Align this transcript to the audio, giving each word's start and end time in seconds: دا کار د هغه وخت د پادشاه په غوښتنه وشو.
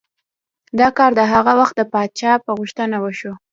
دا 0.79 0.87
کار 0.97 1.11
د 1.19 1.21
هغه 1.33 1.53
وخت 1.59 1.73
د 1.77 1.81
پادشاه 1.93 2.35
په 2.45 2.51
غوښتنه 2.59 2.97
وشو. 2.99 3.33